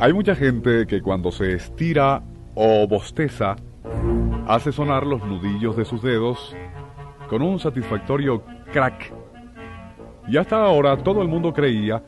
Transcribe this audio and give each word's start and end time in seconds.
Hay 0.00 0.14
mucha 0.14 0.34
gente 0.34 0.86
que 0.86 1.02
cuando 1.02 1.30
se 1.30 1.52
estira 1.52 2.22
o 2.54 2.88
bosteza, 2.88 3.56
hace 4.48 4.72
sonar 4.72 5.06
los 5.06 5.22
nudillos 5.22 5.76
de 5.76 5.84
sus 5.84 6.00
dedos 6.00 6.56
con 7.28 7.42
un 7.42 7.60
satisfactorio 7.60 8.42
crack. 8.72 9.12
Y 10.26 10.38
hasta 10.38 10.64
ahora 10.64 10.96
todo 10.96 11.20
el 11.20 11.28
mundo 11.28 11.52
creía 11.52 12.02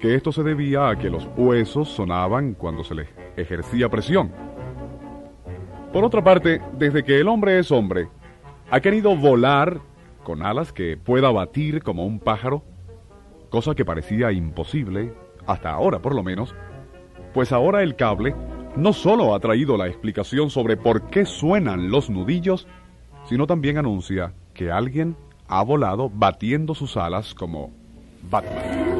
que 0.00 0.16
esto 0.16 0.32
se 0.32 0.42
debía 0.42 0.88
a 0.88 0.98
que 0.98 1.08
los 1.08 1.28
huesos 1.36 1.88
sonaban 1.88 2.54
cuando 2.54 2.82
se 2.82 2.96
les 2.96 3.08
ejercía 3.36 3.88
presión. 3.88 4.32
Por 5.92 6.02
otra 6.02 6.24
parte, 6.24 6.60
desde 6.78 7.04
que 7.04 7.20
el 7.20 7.28
hombre 7.28 7.60
es 7.60 7.70
hombre, 7.70 8.08
ha 8.72 8.80
querido 8.80 9.14
volar 9.14 9.78
con 10.24 10.42
alas 10.42 10.72
que 10.72 10.96
pueda 10.96 11.30
batir 11.30 11.84
como 11.84 12.04
un 12.04 12.18
pájaro, 12.18 12.64
cosa 13.50 13.76
que 13.76 13.84
parecía 13.84 14.32
imposible, 14.32 15.14
hasta 15.46 15.70
ahora 15.70 16.00
por 16.00 16.16
lo 16.16 16.24
menos, 16.24 16.56
pues 17.32 17.52
ahora 17.52 17.82
el 17.82 17.96
cable 17.96 18.34
no 18.76 18.92
solo 18.92 19.34
ha 19.34 19.40
traído 19.40 19.76
la 19.76 19.88
explicación 19.88 20.50
sobre 20.50 20.76
por 20.76 21.10
qué 21.10 21.24
suenan 21.24 21.90
los 21.90 22.10
nudillos, 22.10 22.66
sino 23.28 23.46
también 23.46 23.78
anuncia 23.78 24.32
que 24.54 24.70
alguien 24.70 25.16
ha 25.48 25.62
volado 25.62 26.10
batiendo 26.10 26.74
sus 26.74 26.96
alas 26.96 27.34
como 27.34 27.72
Batman. 28.22 28.90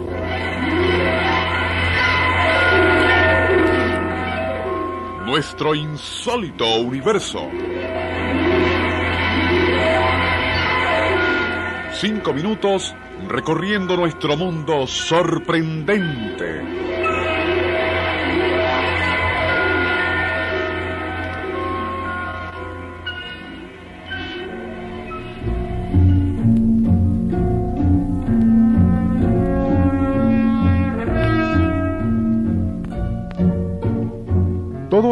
Nuestro 5.27 5.77
insólito 5.77 6.81
universo. 6.81 7.49
Cinco 11.93 12.33
minutos 12.33 12.95
recorriendo 13.29 13.97
nuestro 13.97 14.37
mundo 14.37 14.87
sorprendente. 14.87 16.90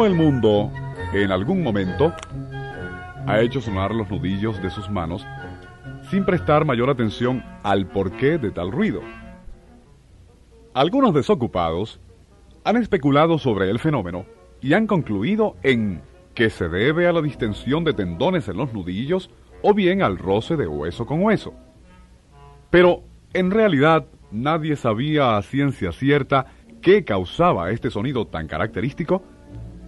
El 0.05 0.15
mundo, 0.15 0.71
en 1.13 1.29
algún 1.29 1.61
momento, 1.61 2.13
ha 3.27 3.41
hecho 3.41 3.59
sonar 3.59 3.93
los 3.93 4.09
nudillos 4.09 4.61
de 4.61 4.69
sus 4.69 4.89
manos 4.89 5.27
sin 6.09 6.23
prestar 6.23 6.63
mayor 6.63 6.89
atención 6.89 7.43
al 7.63 7.85
porqué 7.85 8.37
de 8.37 8.49
tal 8.51 8.71
ruido. 8.71 9.01
Algunos 10.73 11.13
desocupados 11.13 11.99
han 12.63 12.77
especulado 12.77 13.39
sobre 13.39 13.69
el 13.69 13.77
fenómeno 13.77 14.25
y 14.61 14.71
han 14.71 14.87
concluido 14.87 15.57
en 15.63 16.01
que 16.33 16.49
se 16.49 16.69
debe 16.69 17.05
a 17.05 17.11
la 17.11 17.21
distensión 17.21 17.83
de 17.83 17.93
tendones 17.93 18.47
en 18.47 18.55
los 18.55 18.73
nudillos 18.73 19.29
o 19.61 19.73
bien 19.73 20.01
al 20.01 20.17
roce 20.17 20.55
de 20.55 20.67
hueso 20.67 21.05
con 21.05 21.21
hueso. 21.21 21.53
Pero, 22.69 23.03
en 23.33 23.51
realidad, 23.51 24.05
nadie 24.31 24.77
sabía 24.77 25.35
a 25.35 25.41
ciencia 25.41 25.91
cierta 25.91 26.45
qué 26.81 27.03
causaba 27.03 27.71
este 27.71 27.91
sonido 27.91 28.27
tan 28.27 28.47
característico, 28.47 29.23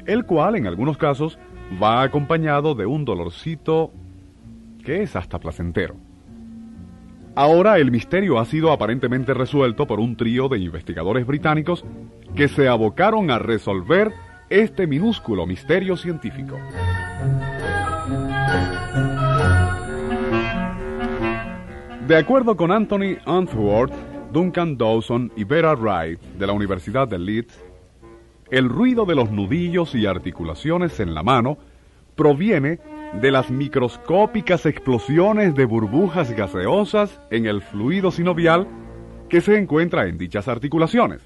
el 0.06 0.26
cual 0.26 0.56
en 0.56 0.68
algunos 0.68 0.98
casos 0.98 1.38
va 1.82 2.02
acompañado 2.02 2.76
de 2.76 2.86
un 2.86 3.06
dolorcito 3.06 3.92
que 4.84 5.04
es 5.04 5.16
hasta 5.16 5.40
placentero. 5.40 5.96
Ahora 7.36 7.78
el 7.78 7.92
misterio 7.92 8.40
ha 8.40 8.46
sido 8.46 8.72
aparentemente 8.72 9.34
resuelto 9.34 9.88
por 9.88 10.00
un 10.00 10.18
trío 10.18 10.50
de 10.50 10.60
investigadores 10.60 11.26
británicos 11.26 11.86
que 12.36 12.50
se 12.50 12.68
abocaron 12.68 13.32
a 13.32 13.40
resolver 13.40 14.12
este 14.50 14.86
minúsculo 14.86 15.48
misterio 15.48 15.96
científico. 15.96 16.58
De 22.06 22.18
acuerdo 22.18 22.58
con 22.58 22.74
Anthony 22.74 23.16
Antworth, 23.26 23.94
Duncan 24.34 24.78
Dawson 24.78 25.32
y 25.38 25.46
Vera 25.46 25.74
Wright 25.74 26.20
de 26.20 26.48
la 26.48 26.52
Universidad 26.52 27.08
de 27.08 27.18
Leeds, 27.18 27.64
el 28.52 28.68
ruido 28.68 29.06
de 29.06 29.16
los 29.16 29.32
nudillos 29.32 29.96
y 29.96 30.06
articulaciones 30.06 31.00
en 31.00 31.14
la 31.14 31.24
mano 31.24 31.58
proviene 32.16 32.80
de 33.20 33.32
las 33.32 33.50
microscópicas 33.50 34.66
explosiones 34.66 35.56
de 35.56 35.66
burbujas 35.66 36.32
gaseosas 36.32 37.20
en 37.32 37.46
el 37.46 37.62
fluido 37.62 38.12
sinovial 38.12 38.68
que 39.30 39.42
se 39.42 39.58
encuentra 39.58 40.08
en 40.08 40.18
dichas 40.18 40.50
articulaciones. 40.50 41.22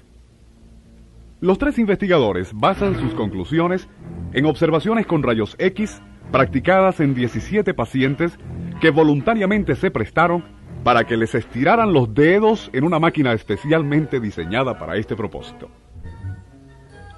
Los 1.40 1.58
tres 1.58 1.78
investigadores 1.78 2.52
basan 2.54 2.98
sus 2.98 3.12
conclusiones 3.14 3.88
en 4.32 4.46
observaciones 4.46 5.06
con 5.06 5.22
rayos 5.22 5.56
X 5.58 6.00
practicadas 6.30 7.00
en 7.00 7.14
17 7.14 7.74
pacientes 7.74 8.38
que 8.80 8.90
voluntariamente 8.90 9.74
se 9.74 9.90
prestaron 9.90 10.44
para 10.84 11.04
que 11.04 11.16
les 11.16 11.34
estiraran 11.34 11.92
los 11.92 12.14
dedos 12.14 12.70
en 12.72 12.84
una 12.84 13.00
máquina 13.00 13.32
especialmente 13.32 14.20
diseñada 14.20 14.78
para 14.78 14.96
este 14.96 15.16
propósito. 15.16 15.68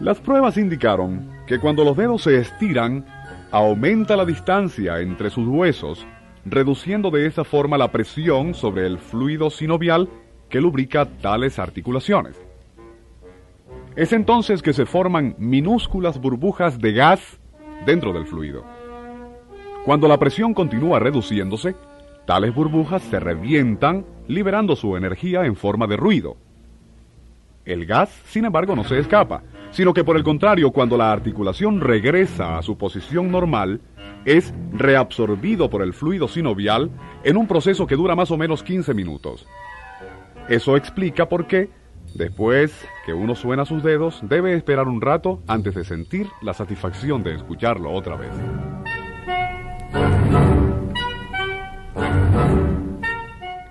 Las 0.00 0.20
pruebas 0.20 0.56
indicaron 0.56 1.28
que 1.48 1.59
cuando 1.59 1.82
los 1.82 1.97
dedos 1.97 2.22
se 2.22 2.38
estiran, 2.38 3.04
aumenta 3.50 4.16
la 4.16 4.25
distancia 4.25 5.00
entre 5.00 5.28
sus 5.28 5.48
huesos, 5.48 6.06
reduciendo 6.44 7.10
de 7.10 7.26
esa 7.26 7.42
forma 7.42 7.76
la 7.76 7.91
presión 7.91 8.54
sobre 8.54 8.87
el 8.87 8.98
fluido 8.98 9.50
sinovial 9.50 10.08
que 10.48 10.60
lubrica 10.60 11.06
tales 11.20 11.58
articulaciones. 11.58 12.41
Es 13.97 14.12
entonces 14.12 14.62
que 14.62 14.72
se 14.72 14.87
forman 14.87 15.34
minúsculas 15.37 16.20
burbujas 16.20 16.78
de 16.78 16.92
gas 16.92 17.41
dentro 17.84 18.12
del 18.12 18.26
fluido. 18.26 18.64
Cuando 19.84 20.06
la 20.06 20.19
presión 20.19 20.54
continúa 20.54 21.00
reduciéndose, 21.00 21.75
tales 22.25 22.54
burbujas 22.54 23.03
se 23.03 23.19
revientan 23.19 24.06
liberando 24.28 24.76
su 24.76 24.97
energía 24.97 25.44
en 25.44 25.56
forma 25.56 25.88
de 25.88 25.97
ruido. 25.97 26.37
El 27.64 27.84
gas, 27.84 28.10
sin 28.26 28.44
embargo, 28.44 28.76
no 28.76 28.84
se 28.84 28.98
escapa, 28.98 29.42
sino 29.78 29.94
que 29.94 30.02
por 30.02 30.16
el 30.16 30.24
contrario, 30.24 30.72
cuando 30.72 30.96
la 30.96 31.12
articulación 31.12 31.80
regresa 31.80 32.58
a 32.58 32.62
su 32.62 32.76
posición 32.76 33.30
normal, 33.30 33.80
es 34.24 34.52
reabsorbido 34.72 35.70
por 35.70 35.82
el 35.82 35.94
fluido 35.94 36.26
sinovial 36.26 36.90
en 37.22 37.36
un 37.36 37.46
proceso 37.46 37.86
que 37.86 37.94
dura 37.94 38.16
más 38.16 38.32
o 38.32 38.36
menos 38.36 38.64
15 38.64 38.92
minutos. 38.92 39.46
Eso 40.48 40.76
explica 40.76 41.28
por 41.28 41.46
qué, 41.46 41.70
después 42.16 42.88
que 43.06 43.14
uno 43.14 43.36
suena 43.36 43.64
sus 43.64 43.84
dedos, 43.84 44.18
debe 44.22 44.54
esperar 44.54 44.88
un 44.88 45.00
rato 45.00 45.44
antes 45.46 45.76
de 45.76 45.84
sentir 45.84 46.26
la 46.42 46.54
satisfacción 46.54 47.22
de 47.22 47.36
escucharlo 47.36 47.92
otra 47.92 48.16
vez. 48.16 48.32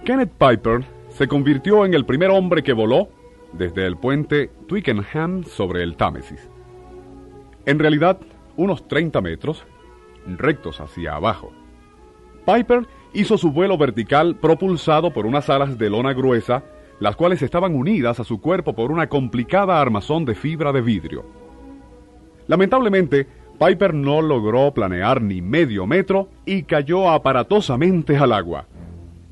Kenneth 0.06 0.32
Piper 0.38 0.86
se 1.10 1.28
convirtió 1.28 1.84
en 1.84 1.94
el 1.94 2.06
primer 2.06 2.30
hombre 2.30 2.64
que 2.64 2.72
voló 2.72 3.10
desde 3.54 3.86
el 3.86 3.98
puente 3.98 4.52
Twickenham 4.68 5.44
sobre 5.44 5.84
el 5.84 5.96
Támesis. 5.96 6.50
En 7.66 7.80
realidad, 7.80 8.20
unos 8.56 8.88
30 8.88 9.22
metros, 9.22 9.66
rectos 10.26 10.80
hacia 10.80 11.16
abajo. 11.16 11.52
Piper 12.46 12.88
hizo 13.14 13.38
su 13.38 13.52
vuelo 13.52 13.78
vertical 13.78 14.36
propulsado 14.36 15.12
por 15.12 15.26
unas 15.26 15.50
alas 15.50 15.78
de 15.78 15.90
lona 15.90 16.14
gruesa, 16.14 16.64
las 17.00 17.16
cuales 17.16 17.42
estaban 17.42 17.76
unidas 17.76 18.20
a 18.20 18.24
su 18.24 18.40
cuerpo 18.40 18.74
por 18.74 18.92
una 18.92 19.08
complicada 19.08 19.82
armazón 19.82 20.26
de 20.26 20.36
fibra 20.36 20.72
de 20.72 20.82
vidrio. 20.82 21.26
Lamentablemente, 22.48 23.28
Piper 23.60 23.94
no 23.94 24.22
logró 24.22 24.74
planear 24.74 25.22
ni 25.22 25.42
medio 25.42 25.86
metro 25.86 26.30
y 26.46 26.64
cayó 26.64 27.10
aparatosamente 27.10 28.18
al 28.18 28.32
agua. 28.32 28.68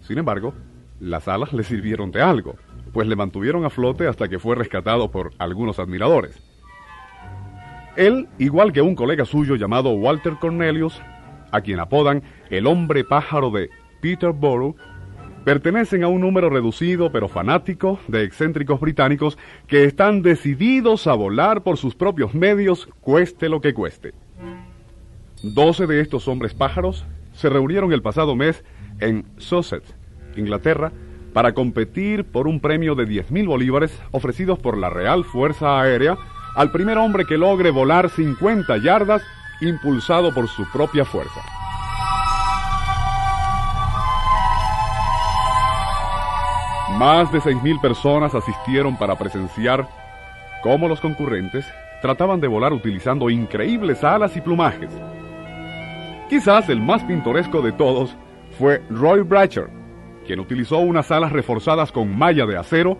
Sin 0.02 0.18
embargo, 0.18 0.54
las 1.00 1.28
alas 1.28 1.54
le 1.54 1.64
sirvieron 1.64 2.12
de 2.12 2.22
algo 2.22 2.56
pues 2.96 3.10
le 3.10 3.18
mantuvieron 3.18 3.66
a 3.66 3.70
flote 3.70 4.08
hasta 4.08 4.30
que 4.30 4.40
fue 4.40 4.56
rescatado 4.56 5.12
por 5.12 5.34
algunos 5.38 5.80
admiradores. 5.80 6.42
Él, 7.98 8.30
igual 8.40 8.72
que 8.72 8.82
un 8.82 8.96
colega 8.96 9.26
suyo 9.26 9.58
llamado 9.58 9.90
Walter 9.90 10.36
Cornelius, 10.40 11.02
a 11.52 11.60
quien 11.60 11.82
apodan 11.82 12.24
el 12.50 12.66
hombre 12.66 13.04
pájaro 13.04 13.52
de 13.52 13.70
Peterborough, 14.02 14.78
pertenecen 15.44 16.06
a 16.06 16.08
un 16.08 16.22
número 16.22 16.50
reducido 16.50 17.12
pero 17.12 17.28
fanático 17.28 18.00
de 18.08 18.24
excéntricos 18.24 18.80
británicos 18.80 19.38
que 19.68 19.84
están 19.84 20.22
decididos 20.22 21.06
a 21.06 21.16
volar 21.16 21.64
por 21.64 21.76
sus 21.76 21.96
propios 21.96 22.34
medios, 22.34 22.88
cueste 23.02 23.50
lo 23.50 23.60
que 23.60 23.74
cueste. 23.74 24.14
Doce 25.44 25.86
de 25.86 26.00
estos 26.00 26.30
hombres 26.30 26.54
pájaros 26.54 27.06
se 27.34 27.50
reunieron 27.50 27.92
el 27.92 28.02
pasado 28.02 28.38
mes 28.38 28.64
en 29.02 29.26
Sussex, 29.38 29.84
Inglaterra, 30.38 30.94
para 31.36 31.54
competir 31.54 32.24
por 32.24 32.48
un 32.48 32.62
premio 32.62 32.96
de 32.96 33.06
10.000 33.06 33.46
bolívares 33.46 33.92
ofrecidos 34.12 34.58
por 34.58 34.78
la 34.78 34.90
Real 34.90 35.26
Fuerza 35.26 35.82
Aérea 35.82 36.18
al 36.56 36.72
primer 36.72 36.98
hombre 36.98 37.26
que 37.26 37.38
logre 37.38 37.72
volar 37.72 38.10
50 38.10 38.78
yardas 38.78 39.22
impulsado 39.60 40.34
por 40.34 40.48
su 40.48 40.64
propia 40.72 41.04
fuerza. 41.04 41.42
Más 46.98 47.30
de 47.34 47.42
6.000 47.42 47.82
personas 47.82 48.34
asistieron 48.34 48.98
para 48.98 49.18
presenciar 49.18 49.86
como 50.64 50.88
los 50.88 51.02
concurrentes, 51.02 51.66
trataban 52.02 52.40
de 52.40 52.48
volar 52.48 52.72
utilizando 52.72 53.30
increíbles 53.30 54.06
alas 54.06 54.38
y 54.38 54.42
plumajes. 54.42 54.90
Quizás 56.30 56.70
el 56.70 56.80
más 56.80 57.04
pintoresco 57.04 57.62
de 57.62 57.74
todos 57.74 58.16
fue 58.58 58.82
Roy 58.90 59.20
Bratcher, 59.20 59.70
quien 60.26 60.40
utilizó 60.40 60.80
unas 60.80 61.12
alas 61.12 61.32
reforzadas 61.32 61.92
con 61.92 62.18
malla 62.18 62.46
de 62.46 62.58
acero, 62.58 62.98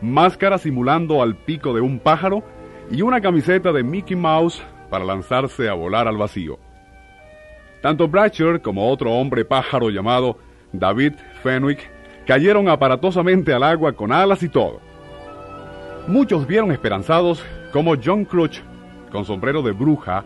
máscara 0.00 0.58
simulando 0.58 1.22
al 1.22 1.36
pico 1.36 1.74
de 1.74 1.80
un 1.80 1.98
pájaro 1.98 2.42
y 2.90 3.02
una 3.02 3.20
camiseta 3.20 3.72
de 3.72 3.82
Mickey 3.82 4.16
Mouse 4.16 4.62
para 4.90 5.04
lanzarse 5.04 5.68
a 5.68 5.74
volar 5.74 6.08
al 6.08 6.16
vacío. 6.16 6.58
Tanto 7.80 8.08
Bratcher 8.08 8.60
como 8.60 8.90
otro 8.90 9.12
hombre 9.12 9.44
pájaro 9.44 9.90
llamado 9.90 10.38
David 10.72 11.14
Fenwick 11.42 11.90
cayeron 12.26 12.68
aparatosamente 12.68 13.52
al 13.52 13.62
agua 13.62 13.92
con 13.92 14.12
alas 14.12 14.42
y 14.42 14.48
todo. 14.48 14.80
Muchos 16.06 16.46
vieron 16.46 16.72
esperanzados 16.72 17.44
como 17.72 17.94
John 18.02 18.24
Crutch, 18.24 18.60
con 19.10 19.24
sombrero 19.24 19.62
de 19.62 19.72
bruja, 19.72 20.24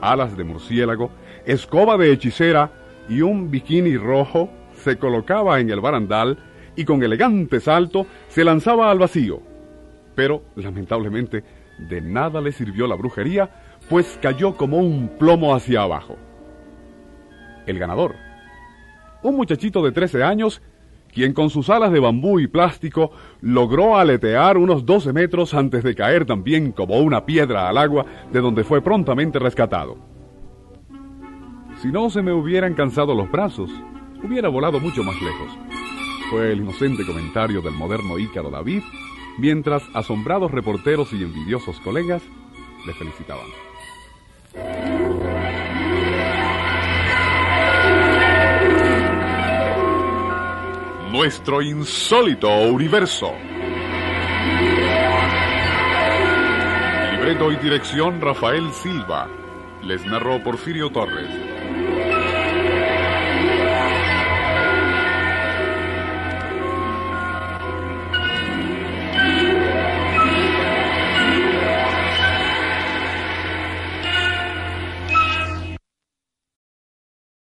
alas 0.00 0.36
de 0.36 0.44
murciélago, 0.44 1.10
escoba 1.46 1.96
de 1.96 2.12
hechicera 2.12 2.70
y 3.08 3.22
un 3.22 3.50
bikini 3.50 3.96
rojo, 3.96 4.50
se 4.82 4.98
colocaba 4.98 5.60
en 5.60 5.70
el 5.70 5.80
barandal 5.80 6.38
y 6.76 6.84
con 6.84 7.02
elegante 7.02 7.60
salto 7.60 8.06
se 8.28 8.44
lanzaba 8.44 8.90
al 8.90 8.98
vacío. 8.98 9.40
Pero, 10.14 10.42
lamentablemente, 10.56 11.44
de 11.78 12.00
nada 12.00 12.40
le 12.40 12.52
sirvió 12.52 12.86
la 12.86 12.96
brujería, 12.96 13.50
pues 13.88 14.18
cayó 14.20 14.56
como 14.56 14.78
un 14.78 15.08
plomo 15.18 15.54
hacia 15.54 15.82
abajo. 15.82 16.16
El 17.66 17.78
ganador, 17.78 18.14
un 19.22 19.36
muchachito 19.36 19.82
de 19.82 19.92
13 19.92 20.22
años, 20.22 20.62
quien 21.12 21.32
con 21.32 21.50
sus 21.50 21.70
alas 21.70 21.92
de 21.92 22.00
bambú 22.00 22.40
y 22.40 22.46
plástico 22.46 23.12
logró 23.40 23.96
aletear 23.96 24.56
unos 24.56 24.84
12 24.84 25.12
metros 25.12 25.54
antes 25.54 25.84
de 25.84 25.94
caer 25.94 26.24
también 26.24 26.72
como 26.72 26.98
una 26.98 27.24
piedra 27.24 27.68
al 27.68 27.78
agua, 27.78 28.04
de 28.32 28.40
donde 28.40 28.64
fue 28.64 28.82
prontamente 28.82 29.38
rescatado. 29.38 29.96
Si 31.82 31.88
no 31.88 32.10
se 32.10 32.22
me 32.22 32.32
hubieran 32.32 32.74
cansado 32.74 33.14
los 33.14 33.30
brazos, 33.30 33.70
hubiera 34.22 34.48
volado 34.48 34.80
mucho 34.80 35.02
más 35.02 35.20
lejos. 35.20 35.48
Fue 36.30 36.52
el 36.52 36.60
inocente 36.60 37.04
comentario 37.04 37.60
del 37.60 37.74
moderno 37.74 38.18
Ícaro 38.18 38.50
David, 38.50 38.82
mientras 39.38 39.82
asombrados 39.94 40.50
reporteros 40.50 41.12
y 41.12 41.22
envidiosos 41.22 41.78
colegas 41.80 42.22
le 42.86 42.94
felicitaban. 42.94 43.46
Nuestro 51.12 51.60
insólito 51.60 52.48
universo. 52.62 53.32
Libreto 57.12 57.52
y 57.52 57.56
dirección 57.56 58.20
Rafael 58.20 58.72
Silva. 58.72 59.28
Les 59.82 60.04
narró 60.06 60.42
Porfirio 60.42 60.90
Torres. 60.90 61.51